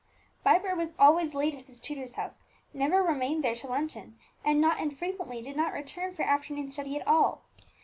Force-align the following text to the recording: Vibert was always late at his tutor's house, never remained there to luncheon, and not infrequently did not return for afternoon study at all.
Vibert 0.43 0.77
was 0.77 0.95
always 0.97 1.35
late 1.35 1.53
at 1.53 1.65
his 1.67 1.79
tutor's 1.79 2.15
house, 2.15 2.41
never 2.73 3.03
remained 3.03 3.43
there 3.43 3.53
to 3.53 3.67
luncheon, 3.67 4.17
and 4.43 4.59
not 4.59 4.79
infrequently 4.79 5.43
did 5.43 5.55
not 5.55 5.73
return 5.73 6.15
for 6.15 6.23
afternoon 6.23 6.69
study 6.69 6.97
at 6.99 7.05
all. 7.05 7.43